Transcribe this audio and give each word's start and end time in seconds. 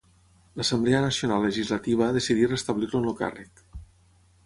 L'Assemblea 0.61 1.01
Nacional 1.03 1.45
Legislativa 1.47 2.09
decidí 2.17 2.51
restablir-lo 2.57 3.03
en 3.05 3.11
el 3.13 3.19
càrrec. 3.25 3.67